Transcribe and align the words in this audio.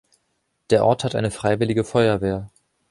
Der 0.71 0.83
Ort 0.83 1.03
hat 1.03 1.13
eine 1.13 1.29
Freiwillige 1.29 1.83
Feuerwehr. 1.83 2.49